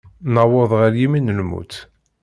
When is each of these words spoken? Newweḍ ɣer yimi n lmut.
Newweḍ 0.33 0.71
ɣer 0.79 0.91
yimi 0.99 1.19
n 1.19 1.33
lmut. 1.39 1.73